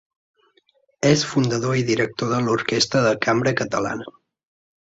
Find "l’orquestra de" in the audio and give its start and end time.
2.47-3.15